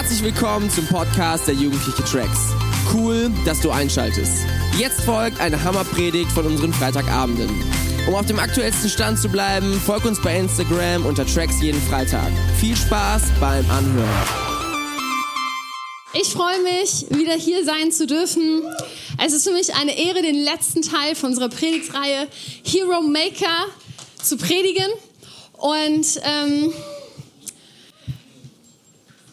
[0.00, 2.54] Herzlich willkommen zum Podcast der Jugendliche Tracks.
[2.90, 4.46] Cool, dass du einschaltest.
[4.78, 7.50] Jetzt folgt eine Hammerpredigt von unseren Freitagabenden.
[8.08, 12.32] Um auf dem aktuellsten Stand zu bleiben, folg uns bei Instagram unter Tracks jeden Freitag.
[12.58, 14.08] Viel Spaß beim Anhören.
[16.14, 18.62] Ich freue mich, wieder hier sein zu dürfen.
[19.22, 22.26] Es ist für mich eine Ehre, den letzten Teil von unserer Predigtreihe
[22.64, 23.66] Hero Maker
[24.22, 24.88] zu predigen.
[25.58, 26.72] Und ähm,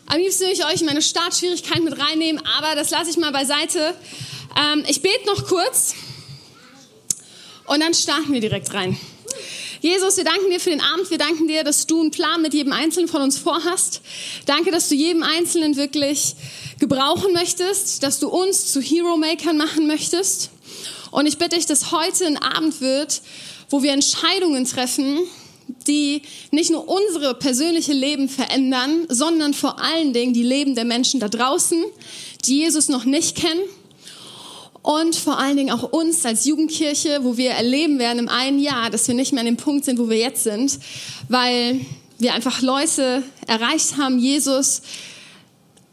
[0.10, 3.94] am liebsten würde ich euch meine Startschwierigkeiten mit reinnehmen, aber das lasse ich mal beiseite.
[4.58, 5.96] Ähm, ich bete noch kurz
[7.66, 8.98] und dann starten wir direkt rein.
[9.82, 11.12] Jesus, wir danken dir für den Abend.
[11.12, 14.02] Wir danken dir, dass du einen Plan mit jedem Einzelnen von uns vorhast.
[14.46, 16.36] Danke, dass du jedem Einzelnen wirklich
[16.80, 20.52] gebrauchen möchtest, dass du uns zu Hero-Makern machen möchtest.
[21.12, 23.22] Und ich bitte dich, dass heute ein Abend wird,
[23.70, 25.20] wo wir Entscheidungen treffen,
[25.85, 26.21] die
[26.52, 31.27] nicht nur unsere persönliche Leben verändern, sondern vor allen Dingen die Leben der Menschen da
[31.27, 31.84] draußen,
[32.46, 33.62] die Jesus noch nicht kennen.
[34.82, 38.90] Und vor allen Dingen auch uns als Jugendkirche, wo wir erleben werden im einen Jahr,
[38.90, 40.79] dass wir nicht mehr an dem Punkt sind, wo wir jetzt sind,
[41.27, 41.81] weil
[42.20, 44.81] wir einfach Leute erreicht haben, Jesus,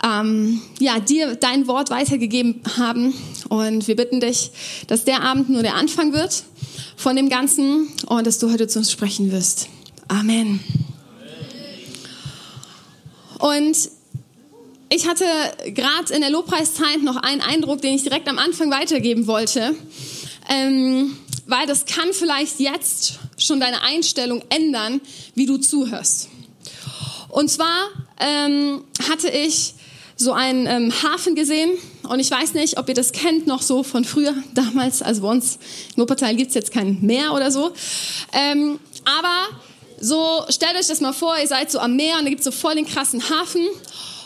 [0.05, 3.15] ähm, ja, dir dein Wort weitergegeben haben.
[3.49, 4.53] Und wir bitten dich,
[4.87, 6.45] dass der Abend nur der Anfang wird
[6.97, 9.69] von dem Ganzen und dass du heute zu uns sprechen wirst.
[10.09, 10.61] Amen.
[13.39, 13.77] Und
[14.89, 15.25] ich hatte
[15.73, 19.75] gerade in der Lobpreiszeit noch einen Eindruck, den ich direkt am Anfang weitergeben wollte,
[20.49, 25.01] ähm, weil das kann vielleicht jetzt schon deine Einstellung ändern,
[25.35, 26.29] wie du zuhörst.
[27.29, 27.89] Und zwar
[28.21, 29.74] ähm, hatte ich
[30.17, 31.71] so einen ähm, Hafen gesehen.
[32.09, 35.29] Und ich weiß nicht, ob ihr das kennt noch so von früher, damals, also bei
[35.29, 35.59] uns
[35.97, 37.73] in Wuppertal gibt es jetzt kein Meer oder so,
[38.33, 39.49] ähm, aber
[40.01, 42.45] so stellt euch das mal vor, ihr seid so am Meer und da gibt es
[42.45, 43.67] so voll den krassen Hafen.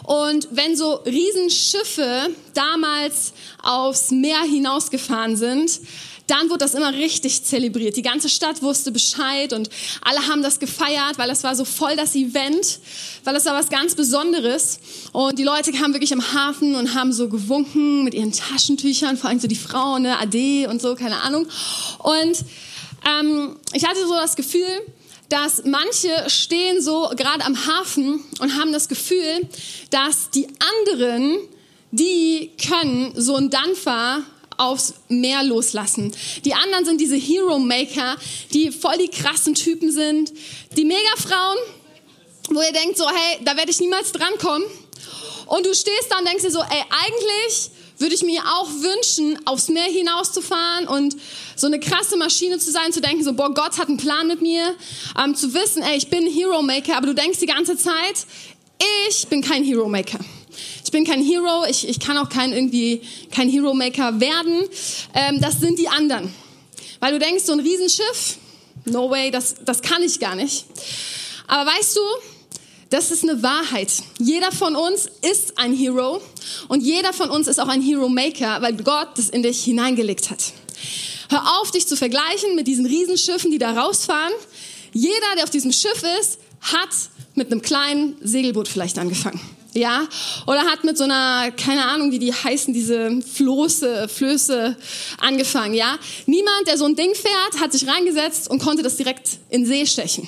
[0.04, 5.80] Und wenn so Riesenschiffe damals aufs Meer hinausgefahren sind,
[6.28, 7.96] dann wurde das immer richtig zelebriert.
[7.96, 9.70] Die ganze Stadt wusste Bescheid und
[10.02, 12.78] alle haben das gefeiert, weil das war so voll das Event,
[13.24, 14.78] weil das war was ganz Besonderes.
[15.12, 19.30] Und die Leute kamen wirklich am Hafen und haben so gewunken mit ihren Taschentüchern, vor
[19.30, 21.46] allem so die Frauen, ne, Ade und so, keine Ahnung.
[21.98, 22.44] Und
[23.08, 24.68] ähm, ich hatte so das Gefühl,
[25.30, 29.48] dass manche stehen so gerade am Hafen und haben das Gefühl,
[29.90, 31.38] dass die anderen,
[31.90, 34.22] die können so einen Dampfer
[34.58, 36.14] aufs Meer loslassen.
[36.44, 38.16] Die anderen sind diese Hero Maker,
[38.52, 40.32] die voll die krassen Typen sind,
[40.76, 41.58] die Megafrauen,
[42.50, 44.66] wo ihr denkt so, hey, da werde ich niemals drankommen.
[45.46, 49.38] Und du stehst da und denkst dir so, ey, eigentlich würde ich mir auch wünschen,
[49.46, 51.16] aufs Meer hinauszufahren und
[51.56, 54.40] so eine krasse Maschine zu sein, zu denken, so, boah, Gott hat einen Plan mit
[54.40, 54.74] mir,
[55.22, 58.26] ähm, zu wissen, ey, ich bin Hero Maker, aber du denkst die ganze Zeit,
[59.08, 60.20] ich bin kein Hero Maker.
[60.88, 64.62] Ich bin kein Hero, ich, ich kann auch kein irgendwie kein Hero Maker werden.
[65.12, 66.32] Ähm, das sind die anderen.
[66.98, 68.38] Weil du denkst, so ein Riesenschiff,
[68.86, 70.64] no way, das, das kann ich gar nicht.
[71.46, 72.00] Aber weißt du,
[72.88, 73.92] das ist eine Wahrheit.
[74.18, 76.22] Jeder von uns ist ein Hero
[76.68, 80.30] und jeder von uns ist auch ein Hero Maker, weil Gott das in dich hineingelegt
[80.30, 80.54] hat.
[81.28, 84.32] Hör auf, dich zu vergleichen mit diesen Riesenschiffen, die da rausfahren.
[84.94, 86.88] Jeder, der auf diesem Schiff ist, hat
[87.34, 90.08] mit einem kleinen Segelboot vielleicht angefangen ja,
[90.46, 94.76] oder hat mit so einer, keine Ahnung, wie die heißen, diese Floße, Flöße
[95.18, 95.98] angefangen, ja.
[96.26, 99.86] Niemand, der so ein Ding fährt, hat sich reingesetzt und konnte das direkt in See
[99.86, 100.26] stechen.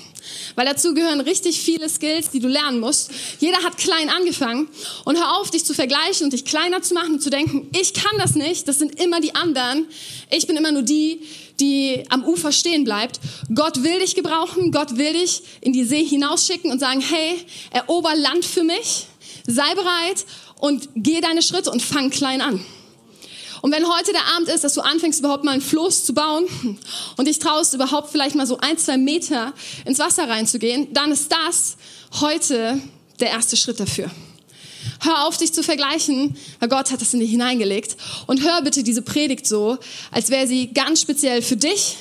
[0.54, 3.10] Weil dazu gehören richtig viele Skills, die du lernen musst.
[3.40, 4.68] Jeder hat klein angefangen
[5.04, 7.94] und hör auf, dich zu vergleichen und dich kleiner zu machen und zu denken, ich
[7.94, 9.86] kann das nicht, das sind immer die anderen.
[10.30, 11.22] Ich bin immer nur die,
[11.58, 13.20] die am Ufer stehen bleibt.
[13.54, 17.38] Gott will dich gebrauchen, Gott will dich in die See hinausschicken und sagen, hey,
[17.70, 19.06] erober Land für mich
[19.50, 20.24] Sei bereit
[20.58, 22.64] und geh deine Schritte und fang klein an.
[23.62, 26.46] Und wenn heute der Abend ist, dass du anfängst, überhaupt mal ein Floß zu bauen
[27.16, 29.52] und dich traust, überhaupt vielleicht mal so ein, zwei Meter
[29.84, 31.76] ins Wasser reinzugehen, dann ist das
[32.20, 32.80] heute
[33.20, 34.10] der erste Schritt dafür.
[35.00, 37.96] Hör auf, dich zu vergleichen, weil Gott hat das in dir hineingelegt.
[38.26, 39.78] Und hör bitte diese Predigt so,
[40.10, 41.96] als wäre sie ganz speziell für dich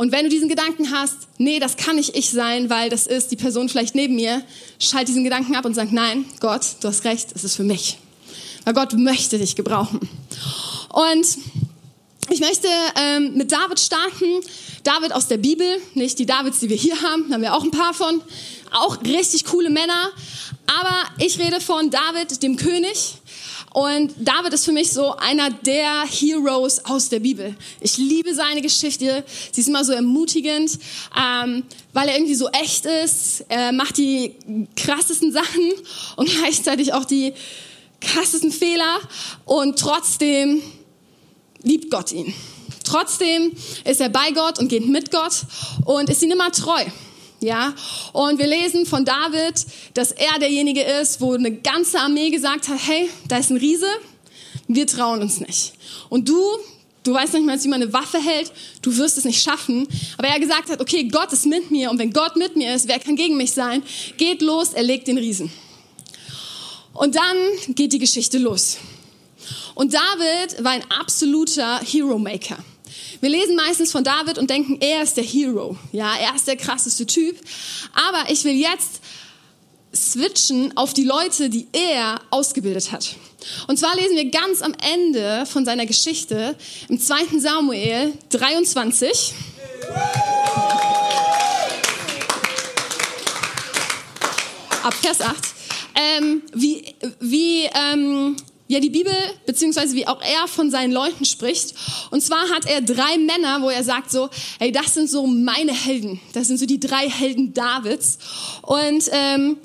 [0.00, 3.32] und wenn du diesen Gedanken hast, nee, das kann nicht ich sein, weil das ist
[3.32, 4.40] die Person vielleicht neben mir,
[4.78, 7.98] schalt diesen Gedanken ab und sag, nein, Gott, du hast recht, es ist für mich.
[8.64, 10.00] Weil Gott möchte dich gebrauchen.
[10.88, 11.26] Und
[12.30, 12.66] ich möchte
[12.98, 14.40] ähm, mit David starten.
[14.84, 17.64] David aus der Bibel, nicht die Davids, die wir hier haben, da haben wir auch
[17.64, 18.22] ein paar von.
[18.70, 20.12] Auch richtig coole Männer.
[20.66, 23.16] Aber ich rede von David, dem König,
[23.72, 27.56] Und David ist für mich so einer der Heroes aus der Bibel.
[27.80, 29.24] Ich liebe seine Geschichte.
[29.52, 30.76] Sie ist immer so ermutigend,
[31.16, 31.62] ähm,
[31.92, 33.44] weil er irgendwie so echt ist.
[33.48, 34.34] Er macht die
[34.74, 35.72] krassesten Sachen
[36.16, 37.32] und gleichzeitig auch die
[38.00, 38.98] krassesten Fehler.
[39.44, 40.62] Und trotzdem
[41.62, 42.34] liebt Gott ihn.
[42.82, 43.52] Trotzdem
[43.84, 45.42] ist er bei Gott und geht mit Gott
[45.84, 46.84] und ist ihm immer treu.
[47.40, 47.74] Ja,
[48.12, 49.64] und wir lesen von David,
[49.94, 53.88] dass er derjenige ist, wo eine ganze Armee gesagt hat, hey, da ist ein Riese,
[54.68, 55.72] wir trauen uns nicht.
[56.10, 56.38] Und du,
[57.02, 58.52] du weißt nicht mal, wie man eine Waffe hält,
[58.82, 59.88] du wirst es nicht schaffen.
[60.18, 62.88] Aber er gesagt hat, okay, Gott ist mit mir und wenn Gott mit mir ist,
[62.88, 63.82] wer kann gegen mich sein?
[64.18, 65.50] Geht los, er legt den Riesen.
[66.92, 67.36] Und dann
[67.68, 68.76] geht die Geschichte los.
[69.74, 72.58] Und David war ein absoluter Hero-Maker.
[73.20, 75.76] Wir lesen meistens von David und denken, er ist der Hero.
[75.92, 77.36] Ja, er ist der krasseste Typ.
[77.92, 79.00] Aber ich will jetzt
[79.94, 83.16] switchen auf die Leute, die er ausgebildet hat.
[83.66, 86.56] Und zwar lesen wir ganz am Ende von seiner Geschichte
[86.88, 87.38] im 2.
[87.38, 89.34] Samuel 23.
[94.82, 95.36] Ab Vers 8.
[95.94, 98.36] Ähm, wie wie ähm,
[98.70, 99.12] ja die Bibel,
[99.46, 101.74] beziehungsweise wie auch er von seinen Leuten spricht.
[102.10, 104.30] Und zwar hat er drei Männer, wo er sagt so,
[104.60, 106.20] hey, das sind so meine Helden.
[106.34, 108.18] Das sind so die drei Helden Davids.
[108.62, 109.56] Und ähm,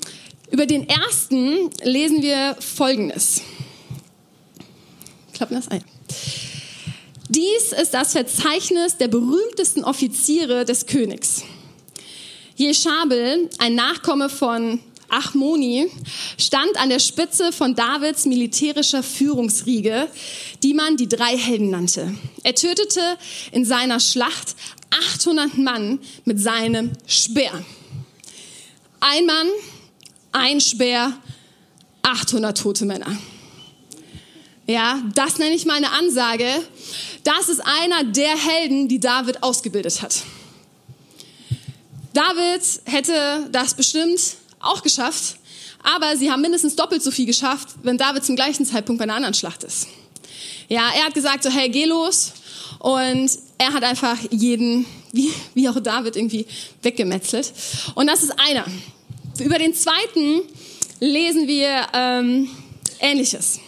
[0.50, 3.42] über den ersten lesen wir Folgendes.
[5.34, 5.84] Klappen das ein.
[7.28, 11.42] Dies ist das Verzeichnis der berühmtesten Offiziere des Königs.
[12.56, 15.90] Jeschabel, ein Nachkomme von Achmoni
[16.38, 20.08] stand an der Spitze von Davids militärischer Führungsriege,
[20.62, 22.14] die man die drei Helden nannte.
[22.42, 23.00] Er tötete
[23.52, 24.56] in seiner Schlacht
[25.14, 27.64] 800 Mann mit seinem Speer.
[29.00, 29.48] Ein Mann,
[30.32, 31.12] ein Speer,
[32.02, 33.16] 800 tote Männer.
[34.66, 36.48] Ja, das nenne ich meine Ansage.
[37.22, 40.22] Das ist einer der Helden, die David ausgebildet hat.
[42.12, 44.20] David hätte das bestimmt
[44.66, 45.36] auch geschafft,
[45.82, 49.14] aber sie haben mindestens doppelt so viel geschafft, wenn David zum gleichen Zeitpunkt bei einer
[49.14, 49.86] anderen Schlacht ist.
[50.68, 52.32] Ja, er hat gesagt so, hey, geh los.
[52.80, 56.46] Und er hat einfach jeden, wie, wie auch David, irgendwie
[56.82, 57.52] weggemetzelt.
[57.94, 58.64] Und das ist einer.
[59.38, 60.42] Über den zweiten
[61.00, 62.50] lesen wir ähm,
[63.00, 63.60] Ähnliches.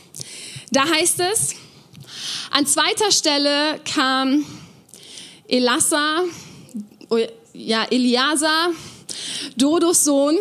[0.70, 1.54] Da heißt es,
[2.50, 4.44] an zweiter Stelle kam
[5.46, 6.24] Elassa,
[7.10, 7.18] oh,
[7.52, 8.70] ja, Eliasa,
[9.56, 10.36] Dodos Sohn,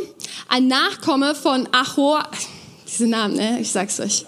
[0.47, 2.29] ein Nachkomme von Achor,
[2.87, 3.59] diese Namen, ne?
[3.61, 4.25] ich sag's euch.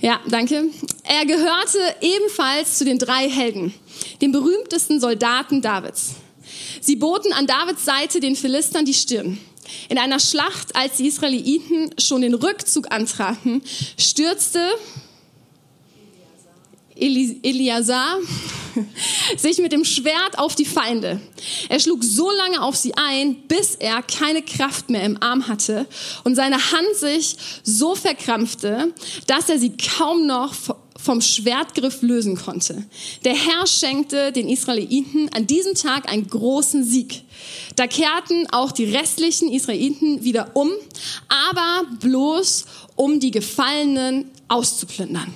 [0.00, 0.70] Ja, danke.
[1.04, 3.72] Er gehörte ebenfalls zu den drei Helden,
[4.20, 6.14] den berühmtesten Soldaten Davids.
[6.80, 9.38] Sie boten an Davids Seite den Philistern die Stirn.
[9.88, 13.62] In einer Schlacht, als die Israeliten schon den Rückzug antraten,
[13.96, 14.60] stürzte
[16.96, 18.18] Eliasar
[19.36, 21.20] sich mit dem Schwert auf die Feinde.
[21.68, 25.86] Er schlug so lange auf sie ein, bis er keine Kraft mehr im Arm hatte
[26.24, 28.92] und seine Hand sich so verkrampfte,
[29.26, 30.54] dass er sie kaum noch
[31.02, 32.84] vom Schwertgriff lösen konnte.
[33.24, 37.22] Der Herr schenkte den Israeliten an diesem Tag einen großen Sieg.
[37.74, 40.70] Da kehrten auch die restlichen Israeliten wieder um,
[41.50, 45.34] aber bloß um die Gefallenen auszuplündern.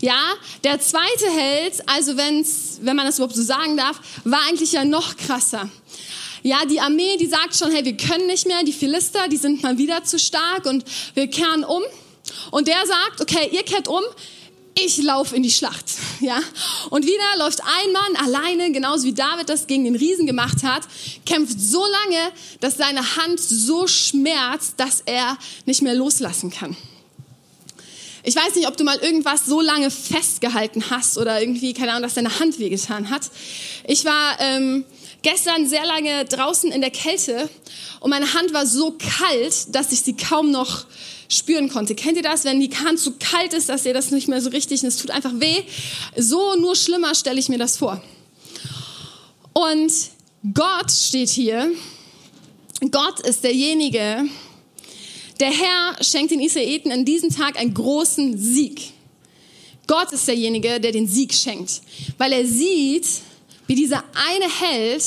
[0.00, 0.34] Ja,
[0.64, 4.84] der zweite Held, also wenn's, wenn man das überhaupt so sagen darf, war eigentlich ja
[4.84, 5.70] noch krasser.
[6.42, 9.62] Ja, die Armee, die sagt schon, hey, wir können nicht mehr, die Philister, die sind
[9.62, 10.84] mal wieder zu stark und
[11.14, 11.82] wir kehren um.
[12.50, 14.02] Und der sagt, okay, ihr kehrt um,
[14.78, 15.86] ich laufe in die Schlacht.
[16.20, 16.40] Ja?
[16.88, 20.82] Und wieder läuft ein Mann alleine, genauso wie David das gegen den Riesen gemacht hat,
[21.26, 25.36] kämpft so lange, dass seine Hand so schmerzt, dass er
[25.66, 26.74] nicht mehr loslassen kann.
[28.28, 32.02] Ich weiß nicht, ob du mal irgendwas so lange festgehalten hast oder irgendwie, keine Ahnung,
[32.02, 33.22] dass deine Hand wehgetan hat.
[33.86, 34.84] Ich war ähm,
[35.22, 37.48] gestern sehr lange draußen in der Kälte
[38.00, 40.86] und meine Hand war so kalt, dass ich sie kaum noch
[41.28, 41.94] spüren konnte.
[41.94, 44.50] Kennt ihr das, wenn die Hand so kalt ist, dass ihr das nicht mehr so
[44.50, 45.62] richtig und es tut einfach weh?
[46.16, 48.02] So nur schlimmer stelle ich mir das vor.
[49.52, 49.92] Und
[50.52, 51.70] Gott steht hier.
[52.90, 54.24] Gott ist derjenige,
[55.40, 58.92] der Herr schenkt den Israeliten an diesem Tag einen großen Sieg.
[59.86, 61.82] Gott ist derjenige, der den Sieg schenkt,
[62.18, 63.06] weil er sieht,
[63.66, 65.02] wie dieser eine Held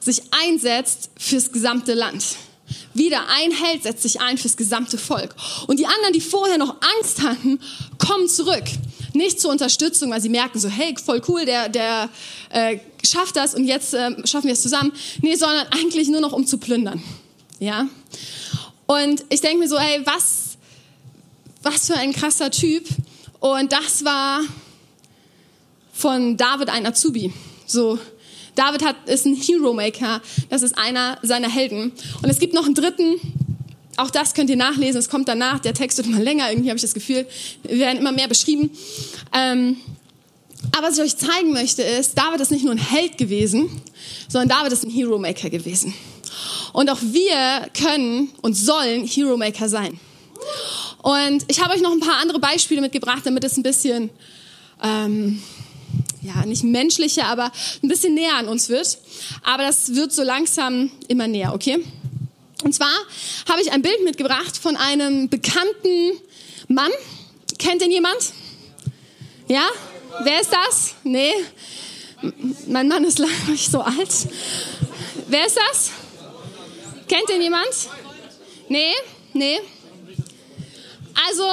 [0.00, 2.24] sich einsetzt fürs gesamte Land.
[2.94, 5.34] Wieder ein Held setzt sich ein fürs gesamte Volk.
[5.66, 7.60] Und die anderen, die vorher noch Angst hatten,
[7.98, 8.64] kommen zurück.
[9.12, 12.08] Nicht zur Unterstützung, weil sie merken so, hey, voll cool, der, der
[12.50, 14.92] äh, schafft das und jetzt äh, schaffen wir es zusammen.
[15.20, 17.02] Nee, sondern eigentlich nur noch um zu plündern.
[17.58, 17.88] Ja?
[18.86, 20.56] Und ich denke mir so, hey, was,
[21.62, 22.84] was für ein krasser Typ.
[23.40, 24.40] Und das war
[25.92, 27.32] von David ein Azubi.
[27.66, 27.98] So,
[28.54, 30.20] David hat, ist ein Hero Maker.
[30.48, 31.92] Das ist einer seiner Helden.
[32.22, 33.20] Und es gibt noch einen dritten.
[33.96, 34.98] Auch das könnt ihr nachlesen.
[34.98, 35.58] Es kommt danach.
[35.60, 36.50] Der Text wird immer länger.
[36.50, 37.26] Irgendwie habe ich das Gefühl,
[37.62, 38.70] wir werden immer mehr beschrieben.
[39.32, 39.76] Ähm,
[40.76, 43.82] aber was ich euch zeigen möchte ist, David ist nicht nur ein Held gewesen,
[44.28, 45.94] sondern David ist ein Hero Maker gewesen.
[46.72, 49.98] Und auch wir können und sollen Hero Maker sein.
[51.02, 54.10] Und ich habe euch noch ein paar andere Beispiele mitgebracht, damit es ein bisschen,
[54.82, 55.42] ähm,
[56.22, 58.98] ja, nicht menschlicher, aber ein bisschen näher an uns wird.
[59.42, 61.84] Aber das wird so langsam immer näher, okay?
[62.64, 62.92] Und zwar
[63.48, 66.18] habe ich ein Bild mitgebracht von einem bekannten
[66.68, 66.90] Mann.
[67.58, 68.32] Kennt ihn jemand?
[69.48, 69.68] Ja?
[70.22, 70.94] Wer ist das?
[71.02, 71.32] Nee.
[72.66, 74.10] Mein Mann ist leider nicht so alt.
[75.28, 75.90] Wer ist das?
[77.08, 77.68] Kennt ihn jemand?
[78.68, 78.92] Nee?
[79.32, 79.60] Nee?
[81.28, 81.44] Also,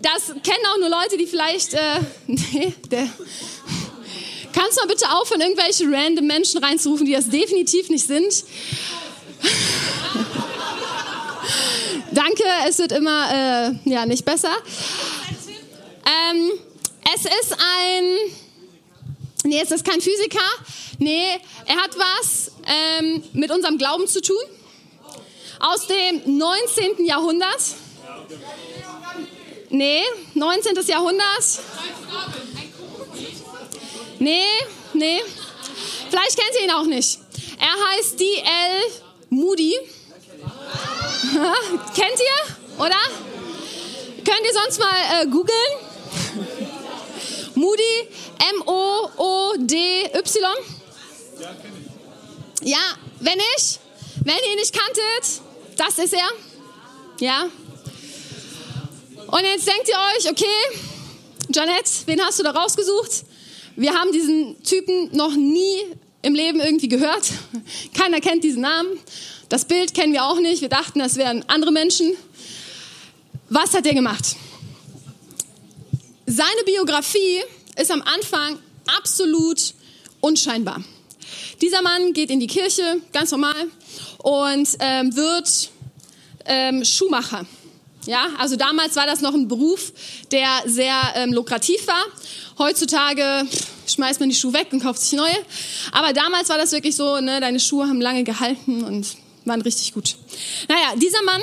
[0.00, 3.08] das kennen auch nur Leute, die vielleicht, äh, nee, der,
[4.52, 8.44] kannst du mal bitte aufhören, irgendwelche random Menschen reinzurufen, die das definitiv nicht sind?
[12.12, 14.52] Danke, es wird immer, äh, ja, nicht besser.
[16.06, 16.52] Ähm,
[17.14, 18.16] es ist ein,
[19.44, 20.40] nee, es ist kein Physiker,
[20.98, 24.36] nee, er hat was ähm, mit unserem Glauben zu tun.
[25.60, 27.06] Aus dem 19.
[27.06, 27.60] Jahrhundert.
[29.70, 30.02] Nee,
[30.34, 30.76] 19.
[30.86, 31.44] Jahrhundert.
[34.18, 34.44] Nee,
[34.92, 35.20] nee.
[36.10, 37.18] Vielleicht kennt ihr ihn auch nicht.
[37.58, 38.82] Er heißt D.L.
[39.30, 39.74] Moody.
[41.94, 42.84] kennt ihr?
[42.84, 43.00] Oder?
[44.24, 46.74] Könnt ihr sonst mal äh, googeln?
[47.54, 48.08] Moody,
[48.56, 50.14] M-O-O-D-Y.
[52.62, 52.78] Ja,
[53.20, 53.80] wenn nicht,
[54.24, 55.40] wenn ihr ihn nicht kanntet,
[55.76, 56.30] das ist er.
[57.20, 57.48] Ja.
[59.26, 60.44] Und jetzt denkt ihr euch, okay,
[61.52, 63.24] Janette, wen hast du da rausgesucht?
[63.76, 65.78] Wir haben diesen Typen noch nie
[66.22, 67.30] im Leben irgendwie gehört.
[67.94, 68.98] Keiner kennt diesen Namen.
[69.48, 70.62] Das Bild kennen wir auch nicht.
[70.62, 72.16] Wir dachten, das wären andere Menschen.
[73.50, 74.36] Was hat er gemacht?
[76.26, 77.42] Seine Biografie
[77.76, 78.58] ist am Anfang
[78.96, 79.74] absolut
[80.20, 80.82] unscheinbar.
[81.60, 83.66] Dieser Mann geht in die Kirche, ganz normal,
[84.18, 85.70] und ähm, wird
[86.46, 87.46] ähm, Schuhmacher.
[88.06, 89.92] Ja, also damals war das noch ein Beruf,
[90.30, 92.04] der sehr ähm, lukrativ war.
[92.58, 93.46] Heutzutage
[93.86, 95.36] schmeißt man die Schuhe weg und kauft sich neue.
[95.92, 99.92] Aber damals war das wirklich so, ne, deine Schuhe haben lange gehalten und waren richtig
[99.92, 100.16] gut.
[100.68, 101.42] Naja, dieser Mann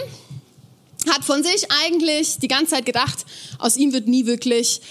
[1.10, 3.26] hat von sich eigentlich die ganze Zeit gedacht,
[3.58, 4.82] aus ihm wird nie wirklich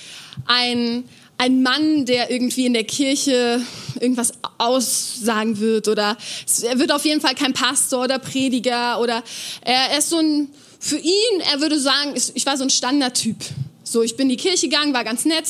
[0.46, 1.04] ein,
[1.38, 3.60] ein Mann, der irgendwie in der Kirche
[4.00, 6.16] irgendwas aussagen wird oder
[6.62, 9.22] er wird auf jeden Fall kein Pastor oder Prediger oder
[9.62, 13.36] er, er ist so ein, für ihn, er würde sagen, ich war so ein Standardtyp.
[13.82, 15.46] So, ich bin in die Kirche gegangen, war ganz nett,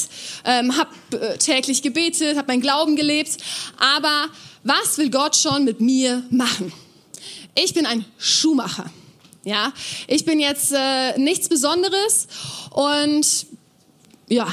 [0.47, 3.37] ähm, habe äh, täglich gebetet, habe mein Glauben gelebt,
[3.76, 4.29] aber
[4.64, 6.73] was will Gott schon mit mir machen?
[7.55, 8.90] Ich bin ein Schuhmacher.
[9.44, 9.73] Ja,
[10.06, 12.28] ich bin jetzt äh, nichts Besonderes
[12.70, 13.47] und
[14.28, 14.47] ja.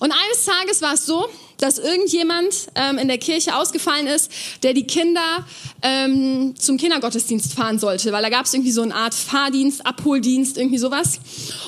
[0.00, 1.28] Und eines Tages war es so,
[1.58, 4.30] dass irgendjemand ähm, in der Kirche ausgefallen ist,
[4.64, 5.46] der die Kinder
[5.82, 10.58] ähm, zum Kindergottesdienst fahren sollte, weil da gab es irgendwie so eine Art Fahrdienst, Abholdienst,
[10.58, 11.20] irgendwie sowas.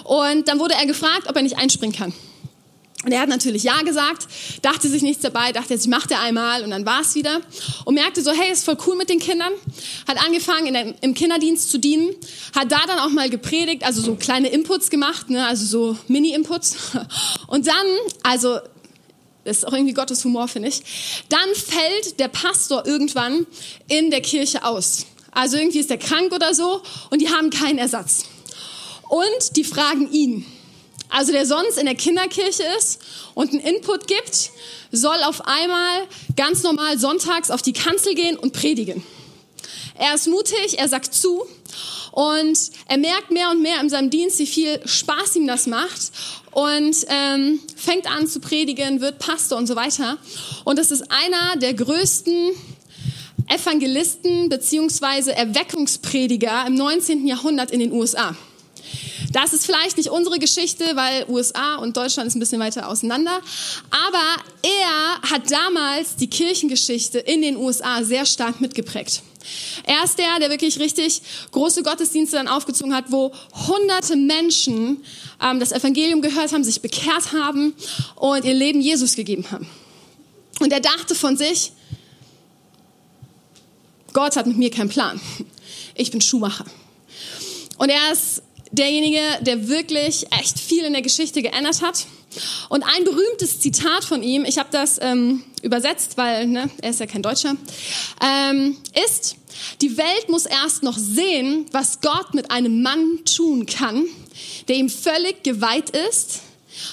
[0.03, 2.13] Und dann wurde er gefragt, ob er nicht einspringen kann.
[3.05, 4.27] Und er hat natürlich Ja gesagt,
[4.63, 7.41] dachte sich nichts dabei, dachte, jetzt macht er einmal und dann war es wieder.
[7.85, 9.53] Und merkte so, hey, ist voll cool mit den Kindern.
[10.09, 12.15] Hat angefangen, der, im Kinderdienst zu dienen.
[12.55, 16.77] Hat da dann auch mal gepredigt, also so kleine Inputs gemacht, ne, also so Mini-Inputs.
[17.47, 17.87] Und dann,
[18.23, 18.59] also
[19.45, 20.83] das ist auch irgendwie Gottes Humor, finde ich.
[21.29, 23.47] Dann fällt der Pastor irgendwann
[23.89, 25.07] in der Kirche aus.
[25.31, 26.81] Also irgendwie ist er krank oder so
[27.11, 28.25] und die haben keinen Ersatz.
[29.09, 30.47] Und die fragen ihn,
[31.09, 33.01] also der sonst in der Kinderkirche ist
[33.35, 34.51] und einen Input gibt,
[34.91, 36.07] soll auf einmal
[36.37, 39.05] ganz normal sonntags auf die Kanzel gehen und predigen.
[39.97, 41.45] Er ist mutig, er sagt zu
[42.11, 42.59] und
[42.89, 46.11] er merkt mehr und mehr in seinem Dienst, wie viel Spaß ihm das macht
[46.51, 50.19] und ähm, fängt an zu predigen, wird Pastor und so weiter.
[50.65, 52.53] Und das ist einer der größten
[53.49, 57.27] Evangelisten beziehungsweise Erweckungsprediger im 19.
[57.27, 58.35] Jahrhundert in den USA.
[59.35, 63.41] Das ist vielleicht nicht unsere Geschichte, weil USA und Deutschland ist ein bisschen weiter auseinander.
[63.91, 69.25] Aber er hat damals die Kirchengeschichte in den USA sehr stark mitgeprägt.
[69.83, 73.33] Er ist der, der wirklich richtig große Gottesdienste dann aufgezogen hat, wo
[73.67, 75.05] hunderte Menschen
[75.43, 77.75] ähm, das Evangelium gehört haben, sich bekehrt haben
[78.15, 79.69] und ihr Leben Jesus gegeben haben.
[80.61, 81.73] Und er dachte von sich,
[84.13, 85.21] Gott hat mit mir keinen Plan.
[85.97, 86.67] Ich bin Schuhmacher.
[87.79, 88.41] Und er ist
[88.79, 92.07] derjenige, der wirklich echt viel in der Geschichte geändert hat.
[92.69, 97.01] Und ein berühmtes Zitat von ihm, ich habe das ähm, übersetzt, weil ne, er ist
[97.01, 97.55] ja kein Deutscher,
[98.21, 98.77] ähm,
[99.07, 99.37] ist,
[99.81, 104.05] die Welt muss erst noch sehen, was Gott mit einem Mann tun kann,
[104.69, 106.41] der ihm völlig geweiht ist.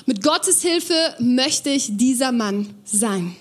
[0.06, 3.36] Mit Gottes Hilfe möchte ich dieser Mann sein.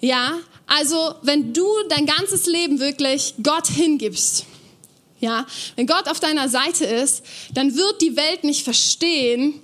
[0.00, 4.46] Ja, also wenn du dein ganzes Leben wirklich Gott hingibst,
[5.22, 7.22] ja, wenn Gott auf deiner Seite ist,
[7.54, 9.54] dann wird die Welt nicht verstehen,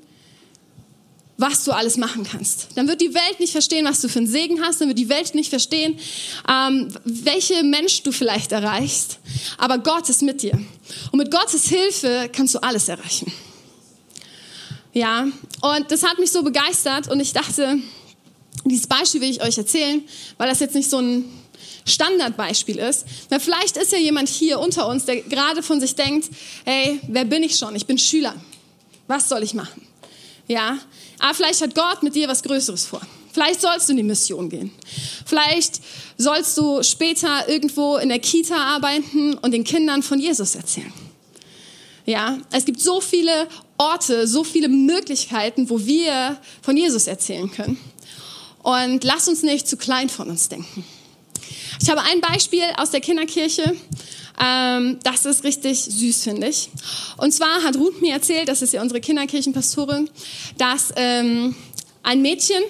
[1.37, 2.69] was du alles machen kannst.
[2.77, 4.81] Dann wird die Welt nicht verstehen, was du für einen Segen hast.
[4.81, 5.99] Dann wird die Welt nicht verstehen,
[6.49, 9.19] ähm, welche Mensch du vielleicht erreichst.
[9.57, 10.59] Aber Gott ist mit dir.
[11.11, 13.33] Und mit Gottes Hilfe kannst du alles erreichen.
[14.93, 15.27] Ja,
[15.61, 17.79] und das hat mich so begeistert und ich dachte,
[18.65, 20.03] dieses Beispiel will ich euch erzählen,
[20.37, 21.25] weil das jetzt nicht so ein
[21.85, 23.07] Standardbeispiel ist.
[23.29, 26.29] Weil vielleicht ist ja jemand hier unter uns, der gerade von sich denkt,
[26.65, 27.75] hey, wer bin ich schon?
[27.75, 28.35] Ich bin Schüler.
[29.07, 29.87] Was soll ich machen?
[30.47, 30.79] Ja,
[31.19, 33.01] aber vielleicht hat Gott mit dir was Größeres vor.
[33.33, 34.73] Vielleicht sollst du in die Mission gehen.
[35.27, 35.81] Vielleicht
[36.17, 40.93] sollst du später irgendwo in der Kita arbeiten und den Kindern von Jesus erzählen.
[42.05, 47.79] Ja, es gibt so viele Orte, so viele Möglichkeiten, wo wir von Jesus erzählen können.
[48.63, 50.85] Und lass uns nicht zu klein von uns denken.
[51.81, 53.75] Ich habe ein Beispiel aus der Kinderkirche.
[54.41, 56.71] Ähm, das ist richtig süß, finde ich.
[57.17, 60.11] Und zwar hat Ruth mir erzählt, das ist ja unsere Kinderkirchenpastorin,
[60.59, 61.55] dass ähm,
[62.03, 62.63] ein Mädchen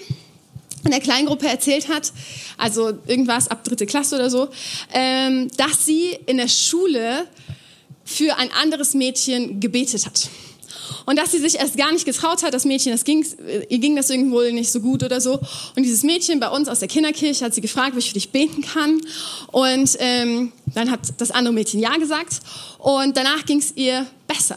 [0.85, 2.12] in der Kleingruppe erzählt hat,
[2.57, 4.49] also irgendwas ab dritte Klasse oder so,
[4.93, 7.27] ähm, dass sie in der Schule
[8.05, 10.29] für ein anderes Mädchen gebetet hat.
[11.09, 13.25] Und dass sie sich erst gar nicht getraut hat, das Mädchen, das ging,
[13.71, 15.41] ihr ging das irgendwo nicht so gut oder so.
[15.75, 18.29] Und dieses Mädchen bei uns aus der Kinderkirche hat sie gefragt, ob ich für dich
[18.29, 19.00] beten kann.
[19.50, 22.41] Und ähm, dann hat das andere Mädchen ja gesagt.
[22.77, 24.57] Und danach ging es ihr besser.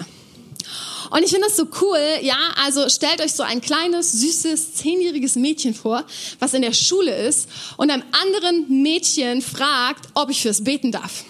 [1.09, 5.37] Und ich finde das so cool, ja, also stellt euch so ein kleines, süßes, zehnjähriges
[5.37, 6.03] Mädchen vor,
[6.39, 11.23] was in der Schule ist und einem anderen Mädchen fragt, ob ich fürs beten darf.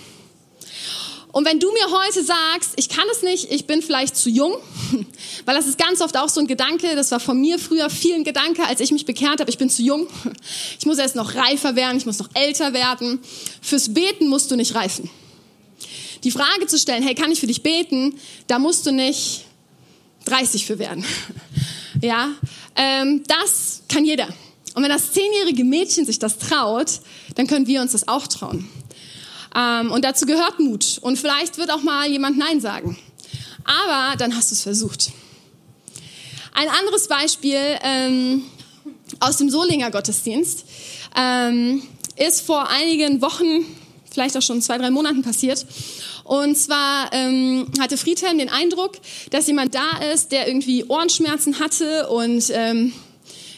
[1.31, 4.57] Und wenn du mir heute sagst, ich kann es nicht, ich bin vielleicht zu jung,
[5.45, 8.15] weil das ist ganz oft auch so ein Gedanke, das war von mir früher viel
[8.15, 10.07] ein Gedanke, als ich mich bekehrt habe, ich bin zu jung,
[10.79, 13.19] ich muss erst noch reifer werden, ich muss noch älter werden.
[13.61, 15.09] Fürs Beten musst du nicht reifen.
[16.23, 19.45] Die Frage zu stellen, hey, kann ich für dich beten, da musst du nicht
[20.25, 21.05] 30 für werden.
[22.01, 22.29] Ja,
[22.75, 24.27] ähm, das kann jeder.
[24.73, 27.01] Und wenn das zehnjährige Mädchen sich das traut,
[27.35, 28.67] dann können wir uns das auch trauen.
[29.55, 30.99] Ähm, und dazu gehört Mut.
[31.01, 32.97] Und vielleicht wird auch mal jemand Nein sagen.
[33.63, 35.11] Aber dann hast du es versucht.
[36.53, 38.43] Ein anderes Beispiel ähm,
[39.19, 40.65] aus dem Solinger Gottesdienst
[41.15, 41.81] ähm,
[42.17, 43.65] ist vor einigen Wochen,
[44.11, 45.65] vielleicht auch schon zwei, drei Monaten passiert.
[46.23, 48.93] Und zwar ähm, hatte Friedhelm den Eindruck,
[49.31, 52.93] dass jemand da ist, der irgendwie Ohrenschmerzen hatte und ähm,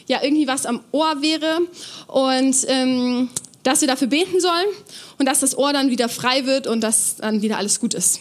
[0.06, 1.60] ja irgendwie was am Ohr wäre.
[2.06, 3.28] Und ähm,
[3.64, 4.66] dass wir dafür beten sollen
[5.18, 8.20] und dass das Ohr dann wieder frei wird und dass dann wieder alles gut ist.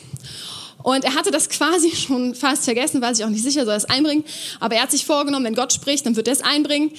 [0.82, 3.86] Und er hatte das quasi schon fast vergessen, weiß ich auch nicht sicher, soll es
[3.86, 4.23] einbringen.
[4.60, 6.91] Aber er hat sich vorgenommen, wenn Gott spricht, dann wird er es einbringen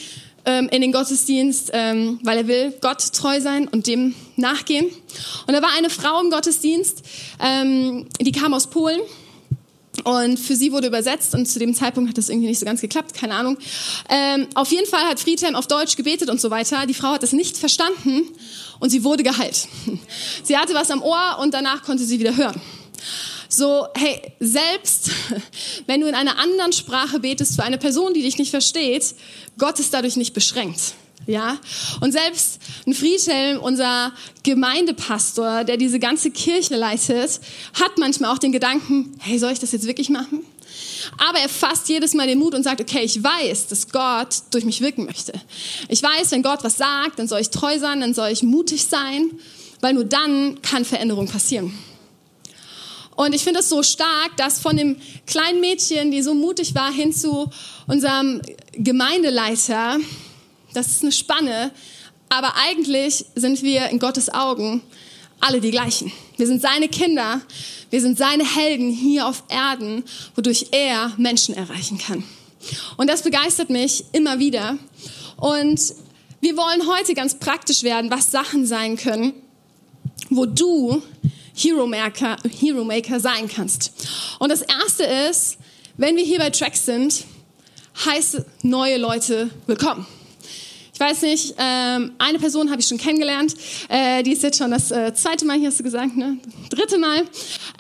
[0.45, 4.87] ähm, in den Gottesdienst, ähm, weil er will Gott treu sein und dem nachgehen.
[5.47, 7.03] Und da war eine Frau im Gottesdienst,
[7.43, 9.01] ähm, die kam aus Polen
[10.05, 12.81] und für sie wurde übersetzt und zu dem Zeitpunkt hat das irgendwie nicht so ganz
[12.81, 13.59] geklappt, keine Ahnung.
[14.09, 16.87] Ähm, auf jeden Fall hat Friedhelm auf Deutsch gebetet und so weiter.
[16.87, 18.23] Die Frau hat das nicht verstanden
[18.81, 19.69] und sie wurde geheilt.
[20.43, 22.61] Sie hatte was am Ohr und danach konnte sie wieder hören.
[23.49, 25.11] So, hey, selbst
[25.87, 29.15] wenn du in einer anderen Sprache betest für eine Person, die dich nicht versteht,
[29.59, 30.95] Gott ist dadurch nicht beschränkt.
[31.27, 31.59] Ja?
[32.01, 37.41] Und selbst ein Friedhelm, unser Gemeindepastor, der diese ganze Kirche leitet,
[37.75, 40.45] hat manchmal auch den Gedanken, hey, soll ich das jetzt wirklich machen?
[41.19, 44.65] Aber er fasst jedes Mal den Mut und sagt, okay, ich weiß, dass Gott durch
[44.65, 45.33] mich wirken möchte.
[45.89, 48.85] Ich weiß, wenn Gott was sagt, dann soll ich treu sein, dann soll ich mutig
[48.85, 49.31] sein,
[49.81, 51.73] weil nur dann kann Veränderung passieren.
[53.17, 54.97] Und ich finde es so stark, dass von dem
[55.27, 57.49] kleinen Mädchen, die so mutig war, hin zu
[57.87, 59.99] unserem Gemeindeleiter,
[60.75, 61.71] das ist eine Spanne,
[62.29, 64.83] aber eigentlich sind wir in Gottes Augen
[65.41, 66.13] alle die gleichen.
[66.37, 67.41] Wir sind seine Kinder,
[67.91, 72.25] wir sind seine Helden hier auf Erden, wodurch er Menschen erreichen kann.
[72.97, 74.79] Und das begeistert mich immer wieder.
[75.37, 75.81] Und
[76.41, 79.35] wir wollen heute ganz praktisch werden, was Sachen sein können,
[80.31, 81.03] wo du
[81.55, 83.93] Hero Maker, Hero Maker sein kannst.
[84.39, 85.59] Und das erste ist,
[85.97, 87.25] wenn wir hier bei Tracks sind,
[88.05, 90.07] heißt neue Leute willkommen.
[90.95, 93.53] Ich weiß nicht, ähm, eine Person habe ich schon kennengelernt,
[93.89, 96.39] äh, die ist jetzt schon das äh, zweite Mal, hier hast du gesagt, ne?
[96.71, 97.25] Dritte Mal.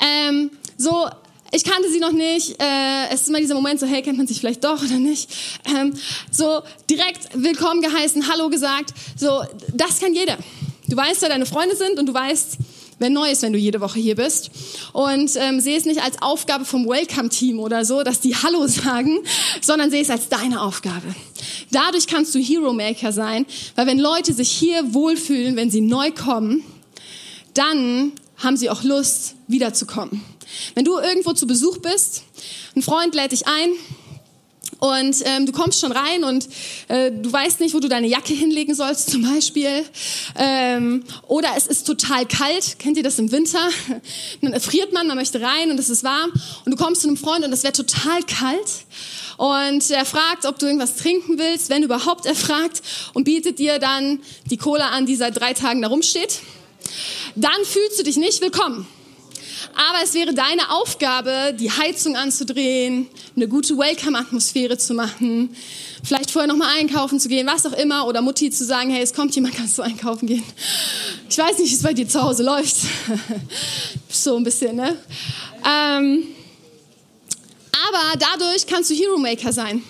[0.04, 1.06] Ähm, so,
[1.52, 2.60] ich kannte sie noch nicht.
[2.60, 5.30] Äh, es ist immer dieser Moment so, hey, kennt man sich vielleicht doch oder nicht?
[5.64, 5.94] Ähm,
[6.32, 8.92] so direkt willkommen geheißen, Hallo gesagt.
[9.16, 10.36] So, das kann jeder.
[10.88, 12.58] Du weißt, wer deine Freunde sind und du weißt,
[12.98, 14.50] wer neu ist, wenn du jede Woche hier bist.
[14.92, 19.18] Und ähm, sehe es nicht als Aufgabe vom Welcome-Team oder so, dass die Hallo sagen,
[19.60, 21.14] sondern sehe es als deine Aufgabe.
[21.70, 26.62] Dadurch kannst du Hero-Maker sein, weil wenn Leute sich hier wohlfühlen, wenn sie neu kommen,
[27.54, 30.22] dann haben sie auch Lust, wiederzukommen.
[30.74, 32.22] Wenn du irgendwo zu Besuch bist,
[32.76, 33.70] ein Freund lädt dich ein
[34.84, 36.46] und ähm, du kommst schon rein und
[36.88, 39.82] äh, du weißt nicht, wo du deine Jacke hinlegen sollst zum Beispiel.
[40.36, 42.78] Ähm, oder es ist total kalt.
[42.78, 43.66] Kennt ihr das im Winter?
[44.42, 46.30] Dann erfriert man, man möchte rein und es ist warm.
[46.66, 48.84] Und du kommst zu einem Freund und es wäre total kalt.
[49.38, 52.82] Und er fragt, ob du irgendwas trinken willst, wenn überhaupt er fragt
[53.14, 54.20] und bietet dir dann
[54.50, 56.40] die Cola an, die seit drei Tagen da rumsteht.
[57.36, 58.86] Dann fühlst du dich nicht willkommen.
[59.76, 65.54] Aber es wäre deine Aufgabe, die Heizung anzudrehen, eine gute Welcome-Atmosphäre zu machen,
[66.04, 69.12] vielleicht vorher nochmal einkaufen zu gehen, was auch immer, oder Mutti zu sagen, hey, es
[69.12, 70.44] kommt jemand, kannst du einkaufen gehen.
[71.28, 72.76] Ich weiß nicht, wie es bei dir zu Hause läuft.
[74.08, 74.96] so ein bisschen, ne?
[75.68, 76.24] Ähm,
[77.88, 79.82] aber dadurch kannst du Hero Maker sein.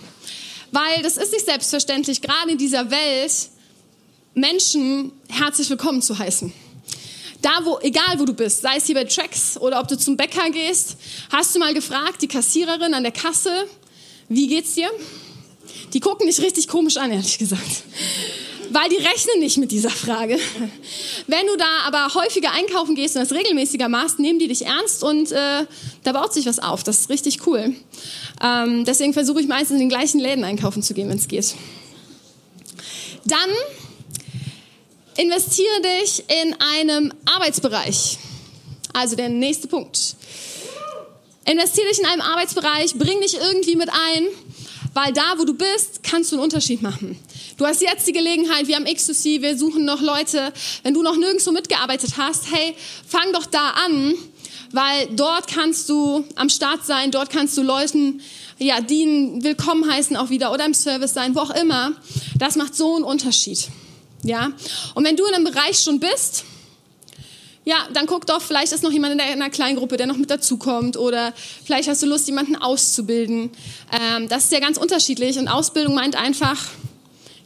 [0.72, 3.32] Weil das ist nicht selbstverständlich, gerade in dieser Welt
[4.34, 6.63] Menschen herzlich willkommen zu heißen
[7.44, 10.16] da wo, egal wo du bist, sei es hier bei Tracks oder ob du zum
[10.16, 10.96] Bäcker gehst,
[11.30, 13.66] hast du mal gefragt, die Kassiererin an der Kasse,
[14.28, 14.88] wie geht's dir?
[15.92, 17.84] Die gucken dich richtig komisch an, ehrlich gesagt.
[18.70, 20.38] Weil die rechnen nicht mit dieser Frage.
[21.26, 25.04] Wenn du da aber häufiger einkaufen gehst und das regelmäßiger machst, nehmen die dich ernst
[25.04, 25.66] und äh,
[26.02, 26.82] da baut sich was auf.
[26.82, 27.74] Das ist richtig cool.
[28.42, 31.54] Ähm, deswegen versuche ich meistens in den gleichen Läden einkaufen zu gehen, wenn es geht.
[33.26, 33.50] Dann
[35.16, 38.18] investiere dich in einem Arbeitsbereich.
[38.92, 40.16] Also der nächste Punkt.
[41.44, 44.26] Investiere dich in einem Arbeitsbereich, bring dich irgendwie mit ein,
[44.94, 47.18] weil da, wo du bist, kannst du einen Unterschied machen.
[47.58, 50.52] Du hast jetzt die Gelegenheit, wir haben X2C, wir suchen noch Leute.
[50.82, 52.74] Wenn du noch nirgendwo mitgearbeitet hast, hey,
[53.06, 54.14] fang doch da an,
[54.72, 58.22] weil dort kannst du am Start sein, dort kannst du Leuten
[58.58, 61.92] ja, dienen, willkommen heißen auch wieder oder im Service sein, wo auch immer.
[62.38, 63.68] Das macht so einen Unterschied.
[64.24, 64.52] Ja?
[64.94, 66.44] Und wenn du in einem Bereich schon bist,
[67.66, 70.30] ja, dann guck doch, vielleicht ist noch jemand in einer kleinen Gruppe, der noch mit
[70.30, 71.32] dazukommt oder
[71.64, 73.50] vielleicht hast du Lust, jemanden auszubilden.
[73.90, 76.62] Ähm, das ist ja ganz unterschiedlich und Ausbildung meint einfach,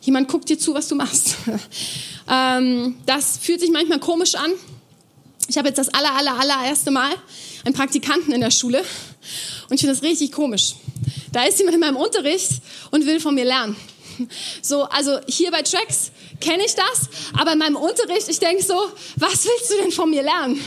[0.03, 1.37] jemand guckt dir zu, was du machst.
[2.29, 4.51] ähm, das fühlt sich manchmal komisch an.
[5.49, 7.11] Ich habe jetzt das aller, aller, allererste Mal
[7.65, 8.81] einen Praktikanten in der Schule
[9.69, 10.75] und ich finde das richtig komisch.
[11.33, 12.51] Da ist jemand in meinem Unterricht
[12.91, 13.77] und will von mir lernen.
[14.63, 18.75] So, also hier bei Tracks kenne ich das, aber in meinem Unterricht, ich denke so,
[19.17, 20.61] was willst du denn von mir lernen?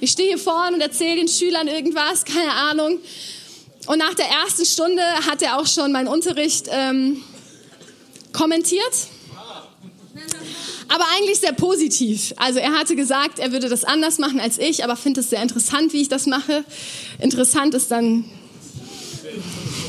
[0.00, 2.98] Ich stehe hier vorne und erzähle den Schülern irgendwas, keine Ahnung.
[3.86, 7.22] Und nach der ersten Stunde hat er auch schon meinen Unterricht ähm,
[8.32, 8.92] kommentiert.
[10.88, 12.32] Aber eigentlich sehr positiv.
[12.36, 15.42] Also er hatte gesagt, er würde das anders machen als ich, aber findet es sehr
[15.42, 16.64] interessant, wie ich das mache.
[17.18, 18.24] Interessant ist dann...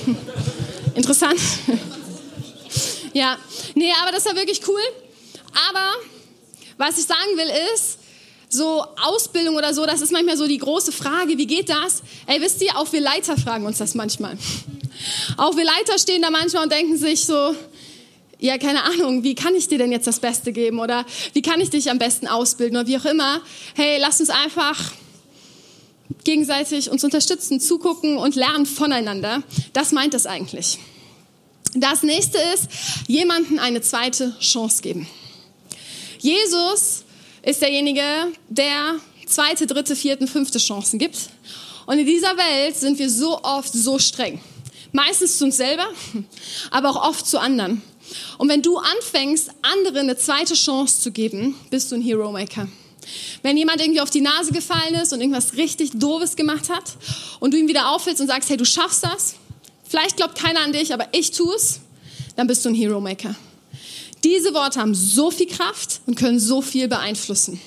[0.95, 1.39] Interessant.
[3.13, 3.37] ja,
[3.75, 4.81] nee, aber das war wirklich cool.
[5.69, 5.93] Aber
[6.77, 7.99] was ich sagen will ist,
[8.49, 12.01] so Ausbildung oder so, das ist manchmal so die große Frage, wie geht das?
[12.27, 14.37] Ey, wisst ihr, auch wir Leiter fragen uns das manchmal.
[15.37, 17.53] Auch wir Leiter stehen da manchmal und denken sich so,
[18.39, 21.59] ja, keine Ahnung, wie kann ich dir denn jetzt das Beste geben oder wie kann
[21.61, 23.41] ich dich am besten ausbilden oder wie auch immer.
[23.75, 24.91] Hey, lass uns einfach
[26.23, 29.43] gegenseitig uns unterstützen, zugucken und lernen voneinander.
[29.73, 30.79] Das meint es eigentlich.
[31.73, 32.69] Das nächste ist,
[33.07, 35.07] jemanden eine zweite Chance geben.
[36.19, 37.03] Jesus
[37.43, 38.03] ist derjenige,
[38.49, 41.29] der zweite, dritte, vierte, fünfte Chancen gibt.
[41.85, 44.41] Und in dieser Welt sind wir so oft so streng.
[44.91, 45.87] Meistens zu uns selber,
[46.71, 47.81] aber auch oft zu anderen.
[48.37, 52.67] Und wenn du anfängst, anderen eine zweite Chance zu geben, bist du ein Hero Maker.
[53.41, 56.83] Wenn jemand irgendwie auf die Nase gefallen ist und irgendwas richtig Doofes gemacht hat
[57.39, 59.35] und du ihm wieder aufhältst und sagst, hey, du schaffst das,
[59.87, 61.79] vielleicht glaubt keiner an dich, aber ich tue es,
[62.35, 63.35] dann bist du ein Hero Maker.
[64.23, 67.59] Diese Worte haben so viel Kraft und können so viel beeinflussen.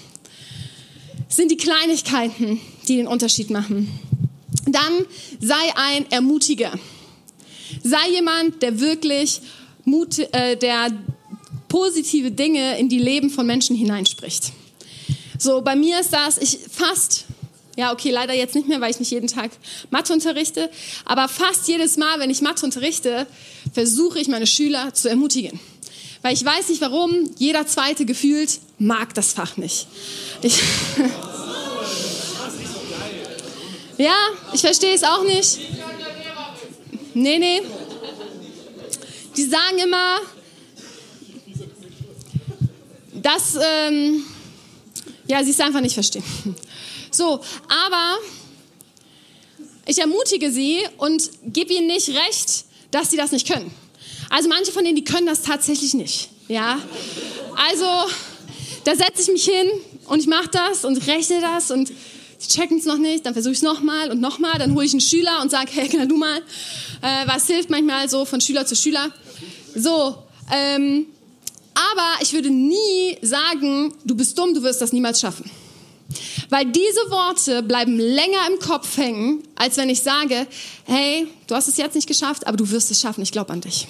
[1.28, 3.88] Es sind die Kleinigkeiten, die den Unterschied machen.
[4.66, 5.06] Dann
[5.40, 6.72] sei ein Ermutiger.
[7.84, 9.40] Sei jemand, der wirklich
[9.84, 10.90] Mut, äh, der
[11.68, 14.52] positive Dinge in die Leben von Menschen hineinspricht.
[15.38, 17.24] So, bei mir ist das, ich fast,
[17.76, 19.52] ja, okay, leider jetzt nicht mehr, weil ich nicht jeden Tag
[19.90, 20.68] Mathe unterrichte,
[21.04, 23.26] aber fast jedes Mal, wenn ich Mathe unterrichte,
[23.72, 25.58] versuche ich meine Schüler zu ermutigen.
[26.22, 29.86] Weil ich weiß nicht warum, jeder zweite gefühlt mag das Fach nicht.
[30.42, 30.58] Ich,
[34.00, 34.16] Ja,
[34.54, 35.58] ich verstehe es auch nicht.
[37.12, 37.60] Nee, nee.
[39.36, 40.20] Die sagen immer,
[43.12, 44.24] dass, ähm,
[45.26, 46.24] ja, sie es einfach nicht verstehen.
[47.12, 48.18] So, aber
[49.84, 53.74] ich ermutige sie und gebe ihnen nicht recht, dass sie das nicht können.
[54.30, 56.30] Also manche von denen, die können das tatsächlich nicht.
[56.48, 56.78] Ja,
[57.68, 57.84] also
[58.84, 59.68] da setze ich mich hin
[60.06, 61.92] und ich mache das und rechne das und
[62.38, 64.92] sie checken es noch nicht, dann versuche ich es nochmal und nochmal, dann hole ich
[64.92, 66.38] einen Schüler und sage, hey, kann du mal,
[67.02, 69.12] äh, was hilft manchmal so von Schüler zu Schüler.
[69.74, 70.16] So,
[70.52, 71.06] ähm,
[71.74, 75.50] aber ich würde nie sagen, du bist dumm, du wirst das niemals schaffen.
[76.48, 80.46] Weil diese Worte bleiben länger im Kopf hängen, als wenn ich sage,
[80.84, 83.60] hey, du hast es jetzt nicht geschafft, aber du wirst es schaffen, ich glaube an
[83.60, 83.86] dich.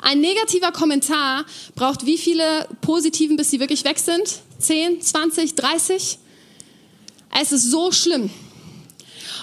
[0.00, 1.44] Ein negativer Kommentar
[1.74, 4.40] braucht wie viele positiven, bis sie wirklich weg sind?
[4.58, 6.18] 10, 20, 30?
[7.40, 8.30] Es ist so schlimm.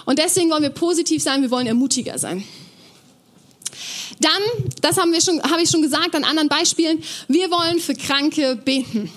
[0.06, 2.44] Und deswegen wollen wir positiv sein, wir wollen ermutiger sein.
[4.20, 4.42] Dann,
[4.82, 8.56] das haben wir schon, habe ich schon gesagt an anderen Beispielen, wir wollen für Kranke
[8.56, 9.12] beten.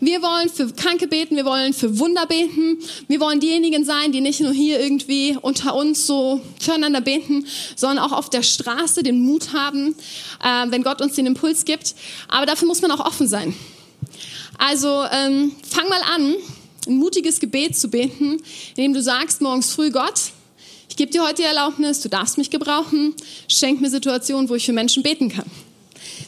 [0.00, 2.78] Wir wollen für Kranke beten, wir wollen für Wunder beten.
[3.08, 8.04] Wir wollen diejenigen sein, die nicht nur hier irgendwie unter uns so füreinander beten, sondern
[8.04, 9.94] auch auf der Straße den Mut haben,
[10.42, 11.94] äh, wenn Gott uns den Impuls gibt.
[12.28, 13.54] Aber dafür muss man auch offen sein.
[14.58, 16.34] Also ähm, fang mal an,
[16.86, 18.42] ein mutiges Gebet zu beten,
[18.76, 20.32] indem du sagst morgens früh Gott,
[20.88, 23.14] ich gebe dir heute die Erlaubnis, du darfst mich gebrauchen,
[23.48, 25.44] schenk mir Situationen, wo ich für Menschen beten kann.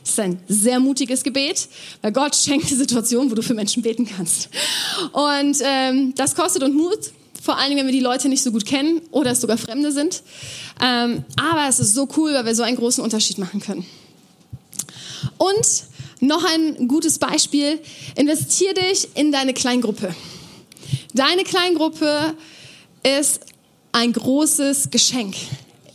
[0.01, 1.69] Das ist ein sehr mutiges Gebet,
[2.03, 4.49] weil Gott schenkt die Situation, wo du für Menschen beten kannst.
[5.12, 7.12] Und ähm, das kostet uns Mut,
[7.43, 9.93] vor allen Dingen, wenn wir die Leute nicht so gut kennen oder es sogar Fremde
[9.93, 10.23] sind.
[10.83, 13.87] Ähm, aber es ist so cool, weil wir so einen großen Unterschied machen können.
[15.38, 15.85] Und
[16.21, 17.81] noch ein gutes Beispiel,
[18.17, 20.14] investier dich in deine Kleingruppe.
[21.14, 22.35] Deine Kleingruppe
[23.03, 23.41] ist
[23.93, 25.37] ein großes Geschenk.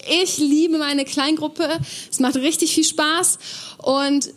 [0.09, 1.79] Ich liebe meine Kleingruppe.
[2.11, 3.39] Es macht richtig viel Spaß
[3.77, 4.29] und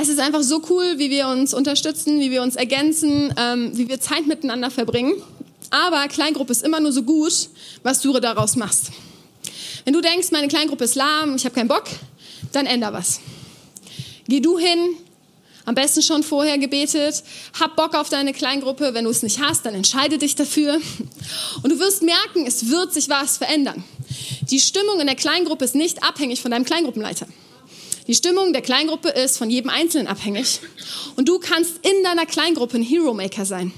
[0.00, 3.88] es ist einfach so cool, wie wir uns unterstützen, wie wir uns ergänzen, ähm, wie
[3.88, 5.14] wir Zeit miteinander verbringen.
[5.70, 7.48] Aber Kleingruppe ist immer nur so gut,
[7.82, 8.90] was du daraus machst.
[9.84, 11.84] Wenn du denkst, meine Kleingruppe ist lahm, ich habe keinen Bock,
[12.52, 13.20] dann änder was.
[14.28, 14.96] Geh du hin,
[15.64, 17.22] am besten schon vorher gebetet.
[17.58, 18.94] Hab Bock auf deine Kleingruppe.
[18.94, 20.80] Wenn du es nicht hast, dann entscheide dich dafür.
[21.62, 23.84] Und du wirst merken, es wird sich was verändern.
[24.50, 27.26] Die Stimmung in der Kleingruppe ist nicht abhängig von deinem Kleingruppenleiter.
[28.08, 30.60] Die Stimmung der Kleingruppe ist von jedem Einzelnen abhängig.
[31.14, 33.72] Und du kannst in deiner Kleingruppe ein Hero Maker sein.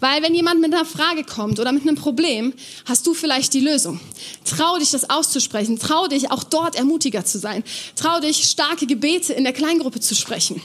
[0.00, 2.54] Weil wenn jemand mit einer Frage kommt oder mit einem Problem,
[2.86, 4.00] hast du vielleicht die Lösung.
[4.44, 5.78] Trau dich, das auszusprechen.
[5.78, 7.62] Trau dich, auch dort ermutiger zu sein.
[7.94, 10.60] Trau dich, starke Gebete in der Kleingruppe zu sprechen.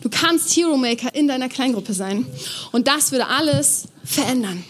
[0.00, 2.24] Du kannst Hero Maker in deiner Kleingruppe sein.
[2.72, 4.64] Und das würde alles verändern.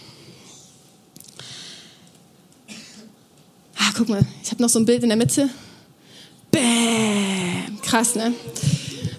[3.77, 5.49] Ah, guck mal, ich habe noch so ein Bild in der Mitte.
[6.51, 7.36] Bäm.
[7.87, 8.35] Krass, ne?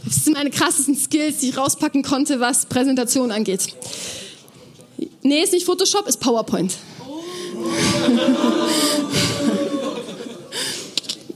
[0.03, 3.67] Das sind meine krassesten Skills, die ich rauspacken konnte, was Präsentation angeht.
[5.21, 6.73] Nee, ist nicht Photoshop, ist PowerPoint.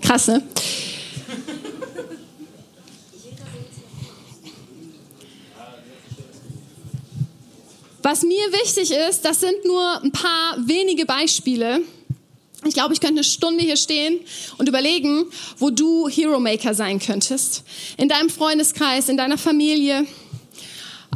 [0.02, 0.44] Krass, ne?
[8.04, 11.82] Was mir wichtig ist, das sind nur ein paar wenige Beispiele.
[12.66, 14.20] Ich glaube, ich könnte eine Stunde hier stehen
[14.58, 15.26] und überlegen,
[15.58, 17.64] wo du Hero Maker sein könntest.
[17.98, 20.06] In deinem Freundeskreis, in deiner Familie,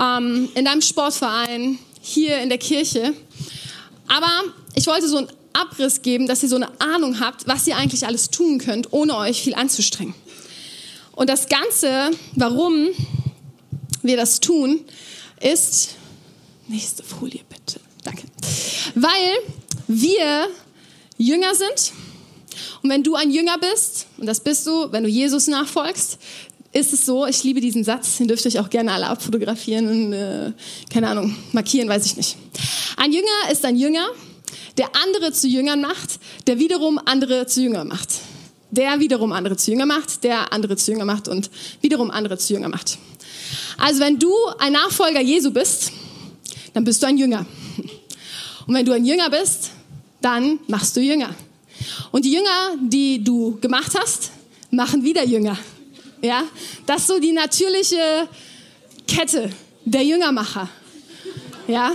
[0.02, 3.14] ähm, in deinem Sportverein, hier in der Kirche.
[4.08, 7.78] Aber ich wollte so einen Abriss geben, dass ihr so eine Ahnung habt, was ihr
[7.78, 10.16] eigentlich alles tun könnt, ohne euch viel anzustrengen.
[11.12, 12.88] Und das Ganze, warum
[14.02, 14.84] wir das tun,
[15.40, 15.96] ist,
[16.68, 17.80] Nächste Folie bitte.
[18.04, 18.24] Danke.
[18.96, 19.34] Weil
[19.88, 20.48] wir
[21.18, 21.94] Jünger sind.
[22.82, 26.18] Und wenn du ein Jünger bist, und das bist du, wenn du Jesus nachfolgst,
[26.72, 29.88] ist es so, ich liebe diesen Satz, den dürft ihr euch auch gerne alle abfotografieren
[29.88, 30.52] und, äh,
[30.92, 32.36] keine Ahnung, markieren, weiß ich nicht.
[32.98, 34.06] Ein Jünger ist ein Jünger,
[34.78, 38.10] der andere zu Jüngern macht, der wiederum andere zu Jüngern macht.
[38.72, 41.50] Der wiederum andere zu Jünger macht, der andere zu Jünger macht und
[41.80, 42.98] wiederum andere zu Jünger macht.
[43.78, 45.94] Also wenn du ein Nachfolger Jesu bist,
[46.74, 47.46] dann bist du ein Jünger.
[48.68, 49.72] Und wenn du ein Jünger bist,
[50.26, 51.36] dann machst du Jünger.
[52.12, 54.32] Und die Jünger, die du gemacht hast,
[54.72, 55.56] machen wieder Jünger.
[56.20, 56.46] Ja,
[56.88, 58.28] das ist so die natürliche
[59.08, 59.52] Kette
[59.84, 60.68] der Jüngermacher.
[61.68, 61.92] Ja.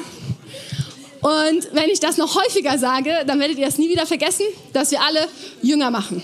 [1.20, 4.92] Und wenn ich das noch häufiger sage, dann werdet ihr das nie wieder vergessen, dass
[4.92, 5.26] wir alle
[5.60, 6.22] Jünger machen.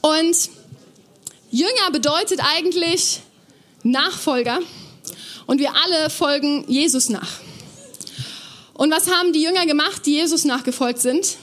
[0.00, 0.36] Und
[1.50, 3.18] Jünger bedeutet eigentlich
[3.82, 4.60] Nachfolger.
[5.46, 7.40] Und wir alle folgen Jesus nach.
[8.80, 11.36] Und was haben die Jünger gemacht, die Jesus nachgefolgt sind?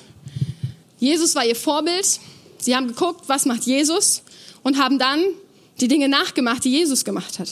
[0.97, 2.19] Jesus war ihr Vorbild.
[2.58, 4.23] Sie haben geguckt, was macht Jesus
[4.63, 5.23] und haben dann
[5.80, 7.50] die Dinge nachgemacht, die Jesus gemacht hat.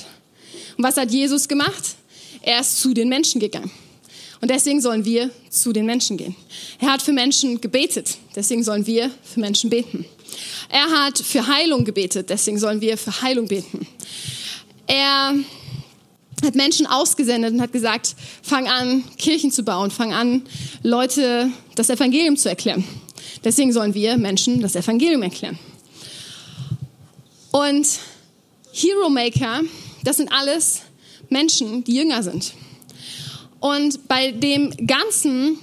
[0.76, 1.98] Und was hat Jesus gemacht?
[2.42, 3.70] Er ist zu den Menschen gegangen.
[4.42, 6.36] Und deswegen sollen wir zu den Menschen gehen.
[6.82, 8.18] Er hat für Menschen gebetet.
[8.36, 10.04] Deswegen sollen wir für Menschen beten.
[10.68, 12.32] Er hat für Heilung gebetet.
[12.32, 13.86] Deswegen sollen wir für Heilung beten.
[14.88, 15.36] Er
[16.44, 20.44] hat Menschen ausgesendet und hat gesagt, fang an, Kirchen zu bauen, fang an,
[20.84, 22.84] Leute das Evangelium zu erklären.
[23.44, 25.58] Deswegen sollen wir Menschen das Evangelium erklären.
[27.52, 27.88] Und
[28.74, 29.62] Hero Maker,
[30.04, 30.82] das sind alles
[31.30, 32.54] Menschen, die jünger sind.
[33.60, 35.58] Und bei dem Ganzen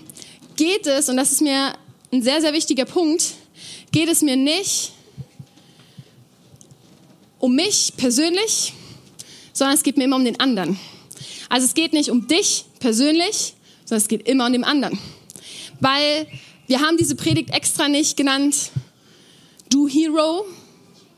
[0.57, 1.75] geht es, und das ist mir
[2.11, 3.35] ein sehr, sehr wichtiger Punkt,
[3.91, 4.93] geht es mir nicht
[7.39, 8.73] um mich persönlich,
[9.63, 10.77] sondern es geht mir immer um den anderen.
[11.49, 14.99] Also es geht nicht um dich persönlich, sondern es geht immer um den anderen.
[15.79, 16.27] Weil
[16.67, 18.73] wir haben diese Predigt extra nicht genannt
[19.71, 20.47] Du Hero,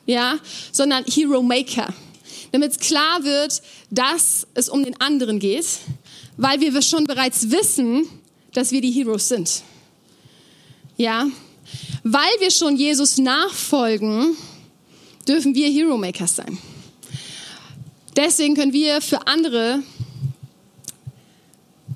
[0.04, 0.38] ja,
[0.72, 1.94] sondern Hero Maker.
[2.52, 5.78] Damit es klar wird, dass es um den anderen geht,
[6.36, 8.06] weil wir schon bereits wissen,
[8.52, 9.62] dass wir die Heroes sind.
[10.98, 11.26] Ja,
[12.02, 14.36] weil wir schon Jesus nachfolgen,
[15.26, 16.58] dürfen wir Hero Makers sein.
[18.16, 19.82] Deswegen können wir für andere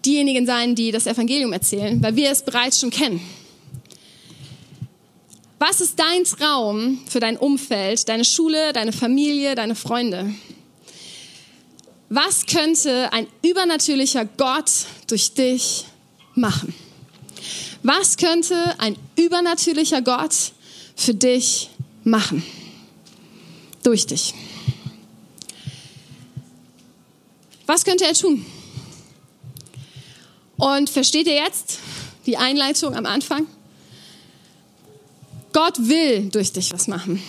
[0.04, 3.20] diejenigen sein, die das Evangelium erzählen, weil wir es bereits schon kennen.
[5.58, 10.32] Was ist dein Traum für dein Umfeld, deine Schule, deine Familie, deine Freunde?
[12.08, 14.70] Was könnte ein übernatürlicher Gott
[15.08, 15.84] durch dich
[16.34, 16.74] machen?
[17.82, 20.34] Was könnte ein übernatürlicher Gott
[20.96, 21.70] für dich
[22.04, 22.42] machen?
[23.82, 24.34] Durch dich.
[27.68, 28.46] Was könnte er tun?
[30.56, 31.80] Und versteht ihr jetzt
[32.24, 33.46] die Einleitung am Anfang?
[35.52, 37.22] Gott will durch dich was machen.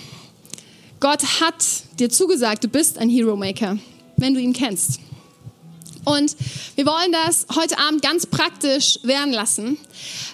[1.02, 1.56] Gott hat
[2.00, 3.80] dir zugesagt, du bist ein Hero Maker,
[4.16, 5.02] wenn du ihn kennst.
[6.06, 6.38] Und
[6.76, 9.78] wir wollen das heute Abend ganz praktisch werden lassen,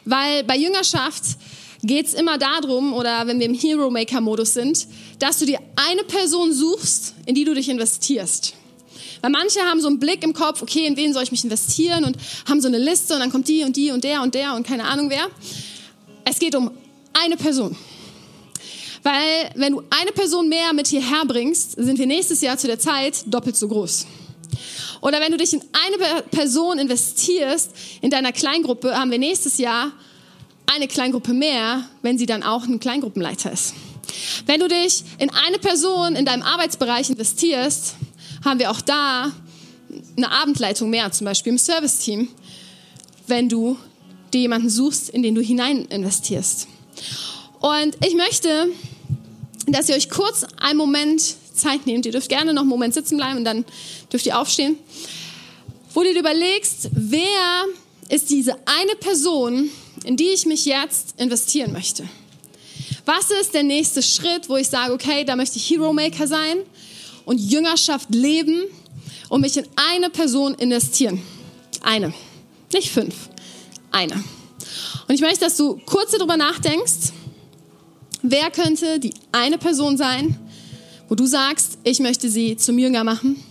[0.05, 1.23] weil bei Jüngerschaft
[1.81, 4.85] geht es immer darum, oder wenn wir im Hero Maker Modus sind,
[5.17, 8.53] dass du dir eine Person suchst, in die du dich investierst.
[9.25, 12.03] Weil manche haben so einen Blick im Kopf, okay, in wen soll ich mich investieren
[12.03, 12.15] und
[12.47, 14.67] haben so eine Liste und dann kommt die und die und der und der und
[14.67, 15.25] keine Ahnung wer.
[16.25, 16.69] Es geht um
[17.11, 17.75] eine Person.
[19.01, 22.77] Weil wenn du eine Person mehr mit hierher bringst, sind wir nächstes Jahr zu der
[22.77, 24.05] Zeit doppelt so groß.
[25.01, 29.91] Oder wenn du dich in eine Person investierst, in deiner Kleingruppe, haben wir nächstes Jahr
[30.67, 33.73] eine Kleingruppe mehr, wenn sie dann auch ein Kleingruppenleiter ist.
[34.45, 37.95] Wenn du dich in eine Person in deinem Arbeitsbereich investierst,
[38.45, 39.31] haben wir auch da
[40.15, 42.29] eine Abendleitung mehr, zum Beispiel im Serviceteam,
[43.27, 43.77] wenn du
[44.33, 46.67] dir jemanden suchst, in den du hinein investierst.
[47.59, 48.67] Und ich möchte,
[49.67, 52.05] dass ihr euch kurz einen Moment Zeit nehmt.
[52.05, 53.65] Ihr dürft gerne noch einen Moment sitzen bleiben und dann
[54.11, 54.77] dürft ihr aufstehen.
[55.93, 57.65] Wo du dir überlegst, wer
[58.09, 59.69] ist diese eine Person,
[60.03, 62.07] in die ich mich jetzt investieren möchte?
[63.05, 66.57] Was ist der nächste Schritt, wo ich sage, okay, da möchte ich Hero Maker sein
[67.25, 68.63] und Jüngerschaft leben
[69.29, 71.21] und mich in eine Person investieren?
[71.81, 72.13] Eine,
[72.73, 73.29] nicht fünf,
[73.91, 74.15] eine.
[75.07, 77.11] Und ich möchte, dass du kurz darüber nachdenkst,
[78.21, 80.37] wer könnte die eine Person sein,
[81.07, 83.43] wo du sagst, ich möchte sie zum Jünger machen,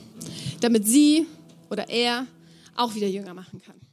[0.61, 1.27] damit sie
[1.71, 2.27] oder er
[2.75, 3.84] auch wieder Jünger machen kann.